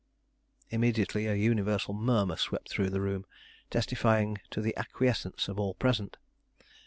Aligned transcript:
Immediately 0.71 1.27
a 1.27 1.35
universal 1.35 1.93
murmur 1.93 2.35
swept 2.35 2.69
through 2.71 2.89
the 2.89 3.01
room, 3.01 3.23
testifying 3.69 4.39
to 4.49 4.59
the 4.59 4.75
acquiescence 4.75 5.47
of 5.47 5.59
all 5.59 5.75
present. 5.75 6.17